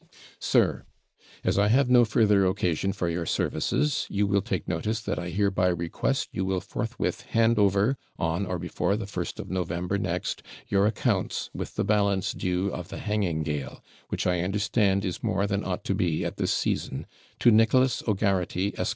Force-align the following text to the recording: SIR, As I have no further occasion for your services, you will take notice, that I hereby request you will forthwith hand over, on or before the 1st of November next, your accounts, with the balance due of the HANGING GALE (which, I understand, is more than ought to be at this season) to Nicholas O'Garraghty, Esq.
SIR, 0.39 0.87
As 1.43 1.59
I 1.59 1.67
have 1.67 1.87
no 1.87 2.05
further 2.05 2.43
occasion 2.47 2.91
for 2.91 3.07
your 3.07 3.27
services, 3.27 4.07
you 4.09 4.25
will 4.25 4.41
take 4.41 4.67
notice, 4.67 4.99
that 5.01 5.19
I 5.19 5.29
hereby 5.29 5.67
request 5.67 6.29
you 6.31 6.43
will 6.43 6.59
forthwith 6.59 7.21
hand 7.21 7.59
over, 7.59 7.95
on 8.17 8.47
or 8.47 8.57
before 8.57 8.97
the 8.97 9.05
1st 9.05 9.37
of 9.39 9.51
November 9.51 9.99
next, 9.99 10.41
your 10.67 10.87
accounts, 10.87 11.51
with 11.53 11.75
the 11.75 11.83
balance 11.85 12.33
due 12.33 12.69
of 12.69 12.87
the 12.87 12.97
HANGING 12.97 13.43
GALE 13.43 13.83
(which, 14.09 14.25
I 14.25 14.39
understand, 14.39 15.05
is 15.05 15.21
more 15.21 15.45
than 15.45 15.63
ought 15.63 15.83
to 15.83 15.93
be 15.93 16.25
at 16.25 16.37
this 16.37 16.51
season) 16.51 17.05
to 17.37 17.51
Nicholas 17.51 18.01
O'Garraghty, 18.07 18.73
Esq. 18.79 18.89